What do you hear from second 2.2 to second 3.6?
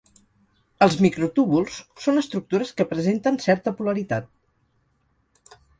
estructures que presenten